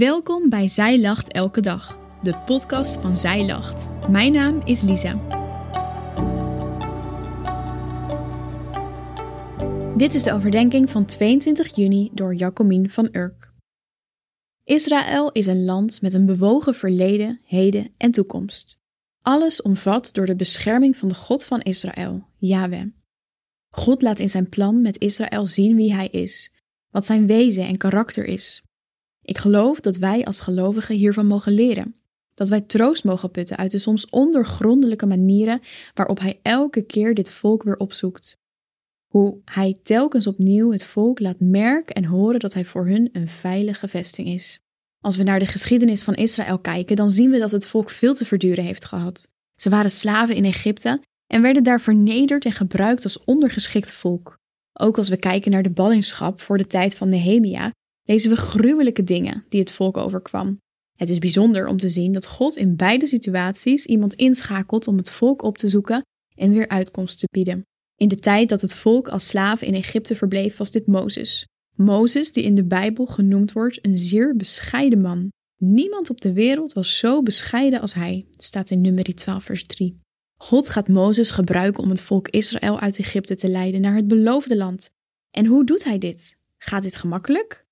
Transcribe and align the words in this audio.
Welkom 0.00 0.48
bij 0.48 0.68
Zij 0.68 1.00
Lacht 1.00 1.32
Elke 1.32 1.60
Dag, 1.60 1.98
de 2.22 2.36
podcast 2.36 3.00
van 3.00 3.16
Zij 3.16 3.46
Lacht. 3.46 3.88
Mijn 4.08 4.32
naam 4.32 4.60
is 4.64 4.82
Lisa. 4.82 5.12
Dit 9.96 10.14
is 10.14 10.22
de 10.22 10.32
overdenking 10.32 10.90
van 10.90 11.04
22 11.06 11.76
juni 11.76 12.10
door 12.12 12.34
Jacomien 12.34 12.90
van 12.90 13.08
Urk. 13.12 13.52
Israël 14.64 15.32
is 15.32 15.46
een 15.46 15.64
land 15.64 16.02
met 16.02 16.14
een 16.14 16.26
bewogen 16.26 16.74
verleden, 16.74 17.40
heden 17.44 17.90
en 17.96 18.10
toekomst. 18.10 18.80
Alles 19.22 19.62
omvat 19.62 20.08
door 20.12 20.26
de 20.26 20.36
bescherming 20.36 20.96
van 20.96 21.08
de 21.08 21.14
God 21.14 21.44
van 21.44 21.60
Israël, 21.60 22.26
Yahweh. 22.38 22.86
God 23.70 24.02
laat 24.02 24.18
in 24.18 24.28
zijn 24.28 24.48
plan 24.48 24.82
met 24.82 24.98
Israël 24.98 25.46
zien 25.46 25.76
wie 25.76 25.94
hij 25.94 26.08
is, 26.08 26.54
wat 26.90 27.06
zijn 27.06 27.26
wezen 27.26 27.66
en 27.66 27.76
karakter 27.76 28.24
is. 28.24 28.62
Ik 29.22 29.38
geloof 29.38 29.80
dat 29.80 29.96
wij 29.96 30.24
als 30.24 30.40
gelovigen 30.40 30.94
hiervan 30.94 31.26
mogen 31.26 31.52
leren. 31.52 31.94
Dat 32.34 32.48
wij 32.48 32.60
troost 32.60 33.04
mogen 33.04 33.30
putten 33.30 33.56
uit 33.56 33.70
de 33.70 33.78
soms 33.78 34.08
ondergrondelijke 34.08 35.06
manieren 35.06 35.60
waarop 35.94 36.18
hij 36.18 36.40
elke 36.42 36.82
keer 36.82 37.14
dit 37.14 37.30
volk 37.30 37.62
weer 37.62 37.76
opzoekt. 37.76 38.38
Hoe 39.06 39.40
hij 39.44 39.78
telkens 39.82 40.26
opnieuw 40.26 40.72
het 40.72 40.84
volk 40.84 41.20
laat 41.20 41.40
merken 41.40 41.94
en 41.94 42.04
horen 42.04 42.40
dat 42.40 42.54
hij 42.54 42.64
voor 42.64 42.86
hun 42.86 43.08
een 43.12 43.28
veilige 43.28 43.88
vesting 43.88 44.28
is. 44.28 44.60
Als 45.00 45.16
we 45.16 45.22
naar 45.22 45.38
de 45.38 45.46
geschiedenis 45.46 46.02
van 46.02 46.14
Israël 46.14 46.58
kijken, 46.58 46.96
dan 46.96 47.10
zien 47.10 47.30
we 47.30 47.38
dat 47.38 47.50
het 47.50 47.66
volk 47.66 47.90
veel 47.90 48.14
te 48.14 48.24
verduren 48.24 48.64
heeft 48.64 48.84
gehad. 48.84 49.28
Ze 49.56 49.70
waren 49.70 49.90
slaven 49.90 50.34
in 50.34 50.44
Egypte 50.44 51.02
en 51.26 51.42
werden 51.42 51.62
daar 51.62 51.80
vernederd 51.80 52.44
en 52.44 52.52
gebruikt 52.52 53.04
als 53.04 53.24
ondergeschikt 53.24 53.92
volk. 53.92 54.38
Ook 54.72 54.98
als 54.98 55.08
we 55.08 55.16
kijken 55.16 55.50
naar 55.50 55.62
de 55.62 55.70
ballingschap 55.70 56.40
voor 56.40 56.58
de 56.58 56.66
tijd 56.66 56.96
van 56.96 57.08
Nehemia, 57.08 57.72
lezen 58.04 58.30
we 58.30 58.36
gruwelijke 58.36 59.04
dingen 59.04 59.44
die 59.48 59.60
het 59.60 59.72
volk 59.72 59.96
overkwam. 59.96 60.58
Het 60.96 61.10
is 61.10 61.18
bijzonder 61.18 61.66
om 61.66 61.76
te 61.76 61.88
zien 61.88 62.12
dat 62.12 62.26
God 62.26 62.56
in 62.56 62.76
beide 62.76 63.06
situaties 63.06 63.86
iemand 63.86 64.14
inschakelt 64.14 64.88
om 64.88 64.96
het 64.96 65.10
volk 65.10 65.42
op 65.42 65.58
te 65.58 65.68
zoeken 65.68 66.02
en 66.34 66.52
weer 66.52 66.68
uitkomst 66.68 67.18
te 67.18 67.28
bieden. 67.30 67.62
In 67.96 68.08
de 68.08 68.18
tijd 68.18 68.48
dat 68.48 68.60
het 68.60 68.74
volk 68.74 69.08
als 69.08 69.28
slaven 69.28 69.66
in 69.66 69.74
Egypte 69.74 70.16
verbleef, 70.16 70.56
was 70.56 70.70
dit 70.70 70.86
Mozes. 70.86 71.46
Mozes, 71.76 72.32
die 72.32 72.44
in 72.44 72.54
de 72.54 72.64
Bijbel 72.64 73.06
genoemd 73.06 73.52
wordt 73.52 73.86
een 73.86 73.94
zeer 73.94 74.36
bescheiden 74.36 75.00
man. 75.00 75.28
Niemand 75.56 76.10
op 76.10 76.20
de 76.20 76.32
wereld 76.32 76.72
was 76.72 76.98
zo 76.98 77.22
bescheiden 77.22 77.80
als 77.80 77.94
hij, 77.94 78.26
staat 78.30 78.70
in 78.70 78.80
Numeri 78.80 79.14
12, 79.14 79.44
vers 79.44 79.66
3. 79.66 79.98
God 80.36 80.68
gaat 80.68 80.88
Mozes 80.88 81.30
gebruiken 81.30 81.82
om 81.82 81.90
het 81.90 82.00
volk 82.00 82.28
Israël 82.28 82.80
uit 82.80 82.98
Egypte 82.98 83.34
te 83.34 83.48
leiden 83.48 83.80
naar 83.80 83.94
het 83.94 84.08
beloofde 84.08 84.56
land. 84.56 84.90
En 85.30 85.46
hoe 85.46 85.64
doet 85.64 85.84
hij 85.84 85.98
dit? 85.98 86.36
Gaat 86.58 86.82
dit 86.82 86.96
gemakkelijk? 86.96 87.64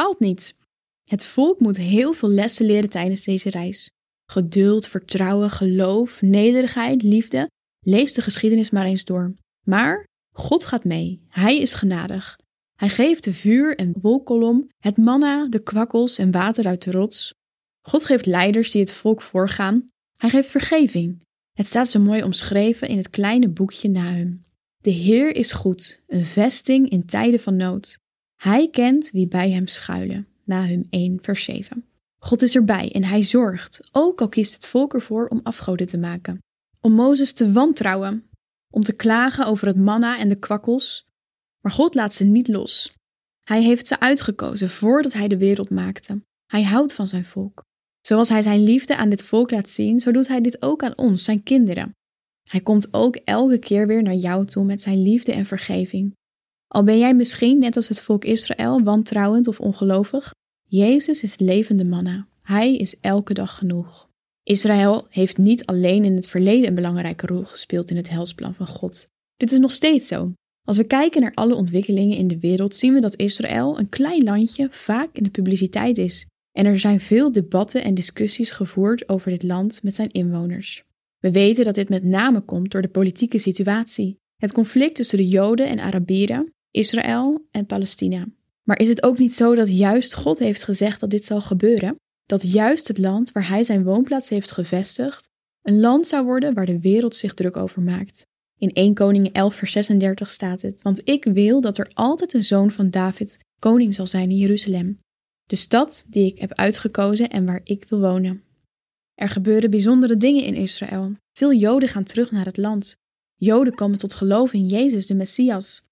Bepaald 0.00 0.20
niet. 0.20 0.56
Het 1.04 1.24
volk 1.24 1.60
moet 1.60 1.76
heel 1.76 2.12
veel 2.12 2.28
lessen 2.28 2.66
leren 2.66 2.88
tijdens 2.88 3.24
deze 3.24 3.50
reis. 3.50 3.90
Geduld, 4.30 4.88
vertrouwen, 4.88 5.50
geloof, 5.50 6.22
nederigheid, 6.22 7.02
liefde. 7.02 7.50
Lees 7.80 8.12
de 8.12 8.22
geschiedenis 8.22 8.70
maar 8.70 8.84
eens 8.84 9.04
door. 9.04 9.34
Maar 9.66 10.04
God 10.34 10.64
gaat 10.64 10.84
mee. 10.84 11.22
Hij 11.28 11.58
is 11.58 11.74
genadig. 11.74 12.38
Hij 12.76 12.88
geeft 12.88 13.24
de 13.24 13.32
vuur 13.32 13.76
en 13.76 13.94
wolkolom, 14.00 14.68
het 14.78 14.96
manna, 14.96 15.48
de 15.48 15.62
kwakkels 15.62 16.18
en 16.18 16.30
water 16.30 16.66
uit 16.66 16.82
de 16.82 16.90
rots. 16.90 17.34
God 17.80 18.04
geeft 18.04 18.26
leiders 18.26 18.70
die 18.70 18.80
het 18.80 18.92
volk 18.92 19.22
voorgaan. 19.22 19.84
Hij 20.16 20.30
geeft 20.30 20.50
vergeving. 20.50 21.22
Het 21.52 21.66
staat 21.66 21.88
zo 21.88 22.00
mooi 22.00 22.22
omschreven 22.22 22.88
in 22.88 22.96
het 22.96 23.10
kleine 23.10 23.48
boekje 23.48 23.88
Nahum. 23.88 24.44
De 24.76 24.90
Heer 24.90 25.36
is 25.36 25.52
goed, 25.52 26.00
een 26.06 26.26
vesting 26.26 26.88
in 26.88 27.06
tijden 27.06 27.40
van 27.40 27.56
nood. 27.56 27.99
Hij 28.40 28.68
kent 28.70 29.10
wie 29.10 29.28
bij 29.28 29.50
hem 29.50 29.66
schuilen. 29.66 30.26
Nahum 30.44 30.86
1, 30.90 31.18
vers 31.22 31.44
7. 31.44 31.84
God 32.18 32.42
is 32.42 32.54
erbij 32.54 32.92
en 32.92 33.04
hij 33.04 33.22
zorgt, 33.22 33.88
ook 33.92 34.20
al 34.20 34.28
kiest 34.28 34.54
het 34.54 34.66
volk 34.66 34.94
ervoor 34.94 35.26
om 35.26 35.40
afgoden 35.42 35.86
te 35.86 35.98
maken. 35.98 36.38
Om 36.80 36.92
Mozes 36.92 37.32
te 37.32 37.52
wantrouwen, 37.52 38.24
om 38.74 38.82
te 38.82 38.92
klagen 38.92 39.46
over 39.46 39.66
het 39.66 39.76
manna 39.76 40.18
en 40.18 40.28
de 40.28 40.38
kwakkels. 40.38 41.06
Maar 41.60 41.72
God 41.72 41.94
laat 41.94 42.14
ze 42.14 42.24
niet 42.24 42.48
los. 42.48 42.92
Hij 43.44 43.62
heeft 43.62 43.86
ze 43.86 44.00
uitgekozen 44.00 44.70
voordat 44.70 45.12
hij 45.12 45.28
de 45.28 45.38
wereld 45.38 45.70
maakte. 45.70 46.22
Hij 46.46 46.62
houdt 46.62 46.94
van 46.94 47.08
zijn 47.08 47.24
volk. 47.24 47.62
Zoals 48.00 48.28
hij 48.28 48.42
zijn 48.42 48.64
liefde 48.64 48.96
aan 48.96 49.10
dit 49.10 49.22
volk 49.22 49.50
laat 49.50 49.68
zien, 49.68 50.00
zo 50.00 50.12
doet 50.12 50.28
hij 50.28 50.40
dit 50.40 50.62
ook 50.62 50.82
aan 50.82 50.98
ons, 50.98 51.24
zijn 51.24 51.42
kinderen. 51.42 51.94
Hij 52.50 52.60
komt 52.60 52.94
ook 52.94 53.16
elke 53.16 53.58
keer 53.58 53.86
weer 53.86 54.02
naar 54.02 54.14
jou 54.14 54.46
toe 54.46 54.64
met 54.64 54.82
zijn 54.82 55.02
liefde 55.02 55.32
en 55.32 55.46
vergeving. 55.46 56.18
Al 56.72 56.84
ben 56.84 56.98
jij 56.98 57.14
misschien, 57.14 57.58
net 57.58 57.76
als 57.76 57.88
het 57.88 58.00
volk 58.00 58.24
Israël, 58.24 58.82
wantrouwend 58.82 59.48
of 59.48 59.60
ongelovig, 59.60 60.34
Jezus 60.64 61.22
is 61.22 61.38
levende 61.38 61.84
manna. 61.84 62.26
Hij 62.42 62.76
is 62.76 62.96
elke 63.00 63.34
dag 63.34 63.58
genoeg. 63.58 64.08
Israël 64.42 65.06
heeft 65.08 65.36
niet 65.36 65.66
alleen 65.66 66.04
in 66.04 66.14
het 66.14 66.28
verleden 66.28 66.68
een 66.68 66.74
belangrijke 66.74 67.26
rol 67.26 67.44
gespeeld 67.44 67.90
in 67.90 67.96
het 67.96 68.10
helsplan 68.10 68.54
van 68.54 68.66
God. 68.66 69.08
Dit 69.36 69.52
is 69.52 69.58
nog 69.58 69.72
steeds 69.72 70.06
zo. 70.06 70.32
Als 70.66 70.76
we 70.76 70.84
kijken 70.84 71.20
naar 71.20 71.34
alle 71.34 71.54
ontwikkelingen 71.54 72.16
in 72.16 72.28
de 72.28 72.38
wereld, 72.38 72.76
zien 72.76 72.94
we 72.94 73.00
dat 73.00 73.16
Israël, 73.16 73.78
een 73.78 73.88
klein 73.88 74.24
landje, 74.24 74.68
vaak 74.70 75.08
in 75.12 75.22
de 75.22 75.30
publiciteit 75.30 75.98
is. 75.98 76.26
En 76.52 76.66
er 76.66 76.78
zijn 76.78 77.00
veel 77.00 77.32
debatten 77.32 77.82
en 77.82 77.94
discussies 77.94 78.50
gevoerd 78.50 79.08
over 79.08 79.30
dit 79.30 79.42
land 79.42 79.82
met 79.82 79.94
zijn 79.94 80.10
inwoners. 80.10 80.84
We 81.18 81.30
weten 81.30 81.64
dat 81.64 81.74
dit 81.74 81.88
met 81.88 82.04
name 82.04 82.40
komt 82.40 82.70
door 82.70 82.82
de 82.82 82.88
politieke 82.88 83.38
situatie. 83.38 84.16
Het 84.36 84.52
conflict 84.52 84.94
tussen 84.94 85.18
de 85.18 85.28
Joden 85.28 85.68
en 85.68 85.78
Arabieren, 85.78 86.52
Israël 86.70 87.46
en 87.50 87.66
Palestina. 87.66 88.26
Maar 88.62 88.78
is 88.78 88.88
het 88.88 89.02
ook 89.02 89.18
niet 89.18 89.34
zo 89.34 89.54
dat 89.54 89.76
juist 89.76 90.14
God 90.14 90.38
heeft 90.38 90.62
gezegd 90.62 91.00
dat 91.00 91.10
dit 91.10 91.24
zal 91.24 91.40
gebeuren? 91.40 91.96
Dat 92.26 92.52
juist 92.52 92.88
het 92.88 92.98
land 92.98 93.32
waar 93.32 93.48
hij 93.48 93.62
zijn 93.62 93.84
woonplaats 93.84 94.28
heeft 94.28 94.50
gevestigd, 94.50 95.28
een 95.62 95.80
land 95.80 96.06
zou 96.06 96.24
worden 96.24 96.54
waar 96.54 96.66
de 96.66 96.80
wereld 96.80 97.16
zich 97.16 97.34
druk 97.34 97.56
over 97.56 97.82
maakt. 97.82 98.26
In 98.58 98.72
1 98.72 98.94
Koningen 98.94 99.32
11 99.32 99.54
vers 99.54 99.72
36 99.72 100.30
staat 100.30 100.62
het, 100.62 100.82
want 100.82 101.08
ik 101.08 101.24
wil 101.24 101.60
dat 101.60 101.78
er 101.78 101.90
altijd 101.94 102.34
een 102.34 102.44
zoon 102.44 102.70
van 102.70 102.90
David 102.90 103.38
koning 103.58 103.94
zal 103.94 104.06
zijn 104.06 104.30
in 104.30 104.36
Jeruzalem, 104.36 104.98
de 105.46 105.56
stad 105.56 106.06
die 106.08 106.26
ik 106.26 106.38
heb 106.38 106.54
uitgekozen 106.54 107.30
en 107.30 107.46
waar 107.46 107.60
ik 107.64 107.84
wil 107.88 108.00
wonen. 108.00 108.42
Er 109.14 109.28
gebeuren 109.28 109.70
bijzondere 109.70 110.16
dingen 110.16 110.44
in 110.44 110.54
Israël. 110.54 111.12
Veel 111.32 111.54
Joden 111.54 111.88
gaan 111.88 112.04
terug 112.04 112.30
naar 112.30 112.44
het 112.44 112.56
land. 112.56 112.96
Joden 113.36 113.74
komen 113.74 113.98
tot 113.98 114.14
geloof 114.14 114.52
in 114.52 114.66
Jezus, 114.66 115.06
de 115.06 115.14
Messias. 115.14 115.82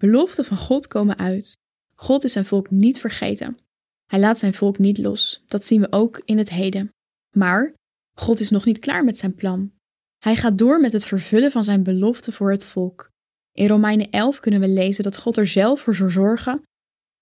Beloften 0.00 0.44
van 0.44 0.56
God 0.56 0.86
komen 0.86 1.18
uit. 1.18 1.56
God 1.94 2.24
is 2.24 2.32
zijn 2.32 2.44
volk 2.44 2.70
niet 2.70 3.00
vergeten. 3.00 3.58
Hij 4.06 4.20
laat 4.20 4.38
zijn 4.38 4.54
volk 4.54 4.78
niet 4.78 4.98
los. 4.98 5.44
Dat 5.46 5.64
zien 5.64 5.80
we 5.80 5.92
ook 5.92 6.22
in 6.24 6.38
het 6.38 6.50
heden. 6.50 6.90
Maar 7.36 7.74
God 8.18 8.40
is 8.40 8.50
nog 8.50 8.64
niet 8.64 8.78
klaar 8.78 9.04
met 9.04 9.18
zijn 9.18 9.34
plan. 9.34 9.72
Hij 10.18 10.36
gaat 10.36 10.58
door 10.58 10.80
met 10.80 10.92
het 10.92 11.04
vervullen 11.04 11.50
van 11.50 11.64
zijn 11.64 11.82
belofte 11.82 12.32
voor 12.32 12.50
het 12.50 12.64
volk. 12.64 13.10
In 13.52 13.68
Romeinen 13.68 14.10
11 14.10 14.40
kunnen 14.40 14.60
we 14.60 14.68
lezen 14.68 15.04
dat 15.04 15.16
God 15.16 15.36
er 15.36 15.46
zelf 15.46 15.80
voor 15.80 15.94
zal 15.94 16.10
zorgen 16.10 16.62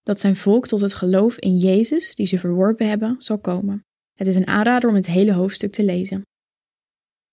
dat 0.04 0.20
zijn 0.20 0.36
volk 0.36 0.66
tot 0.66 0.80
het 0.80 0.94
geloof 0.94 1.38
in 1.38 1.56
Jezus, 1.56 2.14
die 2.14 2.26
ze 2.26 2.38
verworpen 2.38 2.88
hebben, 2.88 3.14
zal 3.18 3.38
komen. 3.38 3.84
Het 4.14 4.26
is 4.26 4.36
een 4.36 4.46
aanrader 4.46 4.88
om 4.88 4.94
het 4.94 5.06
hele 5.06 5.32
hoofdstuk 5.32 5.72
te 5.72 5.84
lezen. 5.84 6.22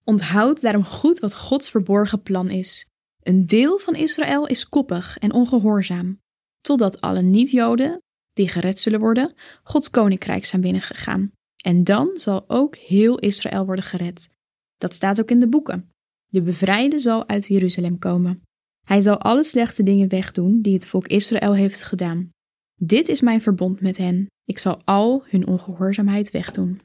Onthoud 0.04 0.62
daarom 0.62 0.84
goed 0.84 1.20
wat 1.20 1.36
Gods 1.36 1.70
verborgen 1.70 2.22
plan 2.22 2.50
is. 2.50 2.86
Een 3.24 3.46
deel 3.46 3.80
van 3.80 3.96
Israël 3.96 4.48
is 4.48 4.70
koppig 4.70 5.18
en 5.18 5.34
ongehoorzaam, 5.34 6.20
totdat 6.62 7.02
alle 7.02 7.22
niet-Joden, 7.22 8.02
die 8.34 8.48
gered 8.48 8.80
zullen 8.80 9.00
worden, 9.00 9.34
Gods 9.64 9.90
koninkrijk 9.90 10.46
zijn 10.46 10.62
binnengegaan. 10.62 11.32
En 11.64 11.84
dan 11.84 12.10
zal 12.14 12.50
ook 12.50 12.76
heel 12.76 13.20
Israël 13.20 13.66
worden 13.66 13.86
gered. 13.86 14.30
Dat 14.78 14.94
staat 14.94 15.20
ook 15.20 15.32
in 15.32 15.40
de 15.40 15.48
boeken. 15.48 15.90
De 16.28 16.42
bevrijde 16.42 17.00
zal 17.00 17.28
uit 17.28 17.48
Jeruzalem 17.48 18.00
komen. 18.00 18.42
Hij 18.88 19.02
zal 19.02 19.18
alle 19.18 19.44
slechte 19.44 19.84
dingen 19.84 20.10
wegdoen 20.10 20.62
die 20.62 20.74
het 20.74 20.86
volk 20.86 21.08
Israël 21.08 21.56
heeft 21.56 21.84
gedaan. 21.84 22.30
Dit 22.76 23.08
is 23.08 23.22
mijn 23.22 23.42
verbond 23.42 23.82
met 23.82 23.98
hen. 23.98 24.28
Ik 24.46 24.60
zal 24.60 24.82
al 24.86 25.24
hun 25.26 25.48
ongehoorzaamheid 25.48 26.32
wegdoen. 26.32 26.82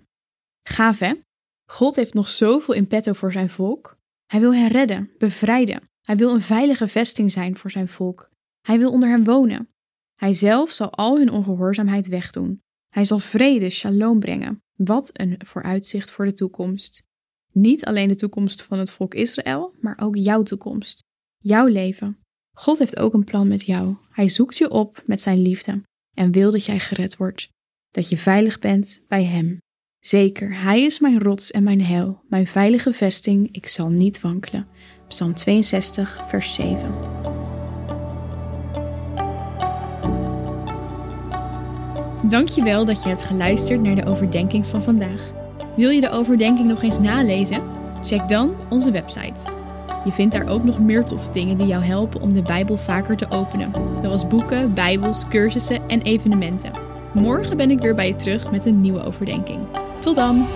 Gaaf 0.68 0.98
hè? 0.98 1.12
God 1.70 1.96
heeft 1.96 2.14
nog 2.14 2.28
zoveel 2.28 2.74
in 2.74 2.86
petto 2.86 3.12
voor 3.12 3.32
zijn 3.32 3.48
volk. 3.48 3.96
Hij 4.26 4.40
wil 4.40 4.54
hen 4.54 4.68
redden, 4.68 5.10
bevrijden. 5.18 5.82
Hij 6.06 6.16
wil 6.16 6.34
een 6.34 6.42
veilige 6.42 6.88
vesting 6.88 7.30
zijn 7.30 7.56
voor 7.56 7.70
zijn 7.70 7.88
volk. 7.88 8.30
Hij 8.60 8.78
wil 8.78 8.90
onder 8.90 9.08
hen 9.08 9.24
wonen. 9.24 9.68
Hij 10.14 10.32
zelf 10.32 10.70
zal 10.70 10.90
al 10.90 11.18
hun 11.18 11.30
ongehoorzaamheid 11.30 12.08
wegdoen. 12.08 12.60
Hij 12.88 13.04
zal 13.04 13.18
vrede, 13.18 13.70
shalom 13.70 14.20
brengen. 14.20 14.62
Wat 14.76 15.10
een 15.12 15.40
vooruitzicht 15.44 16.10
voor 16.10 16.24
de 16.24 16.32
toekomst. 16.32 17.02
Niet 17.52 17.84
alleen 17.84 18.08
de 18.08 18.14
toekomst 18.14 18.62
van 18.62 18.78
het 18.78 18.90
volk 18.90 19.14
Israël, 19.14 19.74
maar 19.80 19.98
ook 20.00 20.16
jouw 20.16 20.42
toekomst. 20.42 21.02
Jouw 21.38 21.66
leven. 21.66 22.18
God 22.56 22.78
heeft 22.78 22.96
ook 22.96 23.14
een 23.14 23.24
plan 23.24 23.48
met 23.48 23.64
jou. 23.64 23.96
Hij 24.10 24.28
zoekt 24.28 24.56
je 24.56 24.70
op 24.70 25.02
met 25.06 25.20
zijn 25.20 25.42
liefde 25.42 25.82
en 26.16 26.32
wil 26.32 26.50
dat 26.50 26.64
jij 26.64 26.78
gered 26.78 27.16
wordt. 27.16 27.48
Dat 27.90 28.08
je 28.08 28.16
veilig 28.16 28.58
bent 28.58 29.02
bij 29.08 29.24
Hem. 29.24 29.58
Zeker, 29.98 30.62
Hij 30.62 30.82
is 30.82 30.98
mijn 30.98 31.18
rots 31.18 31.50
en 31.50 31.62
mijn 31.62 31.82
heil, 31.82 32.22
mijn 32.28 32.46
veilige 32.46 32.92
vesting, 32.92 33.48
ik 33.52 33.68
zal 33.68 33.88
niet 33.88 34.20
wankelen. 34.20 34.68
Psalm 35.08 35.34
62, 35.34 36.20
vers 36.26 36.54
7. 36.54 36.94
Dankjewel 42.22 42.84
dat 42.84 43.02
je 43.02 43.08
hebt 43.08 43.22
geluisterd 43.22 43.82
naar 43.82 43.94
de 43.94 44.06
overdenking 44.06 44.66
van 44.66 44.82
vandaag. 44.82 45.20
Wil 45.76 45.90
je 45.90 46.00
de 46.00 46.10
overdenking 46.10 46.68
nog 46.68 46.82
eens 46.82 46.98
nalezen? 46.98 47.62
Check 48.00 48.28
dan 48.28 48.54
onze 48.68 48.90
website. 48.90 49.50
Je 50.04 50.12
vindt 50.12 50.34
daar 50.34 50.48
ook 50.48 50.64
nog 50.64 50.78
meer 50.78 51.04
toffe 51.04 51.30
dingen 51.30 51.56
die 51.56 51.66
jou 51.66 51.84
helpen 51.84 52.20
om 52.20 52.34
de 52.34 52.42
Bijbel 52.42 52.76
vaker 52.76 53.16
te 53.16 53.30
openen, 53.30 53.72
zoals 54.02 54.26
boeken, 54.26 54.74
Bijbels, 54.74 55.28
cursussen 55.28 55.88
en 55.88 56.02
evenementen. 56.02 56.72
Morgen 57.12 57.56
ben 57.56 57.70
ik 57.70 57.80
weer 57.80 57.94
bij 57.94 58.06
je 58.06 58.16
terug 58.16 58.50
met 58.50 58.64
een 58.64 58.80
nieuwe 58.80 59.04
overdenking. 59.04 59.60
Tot 60.00 60.16
dan! 60.16 60.46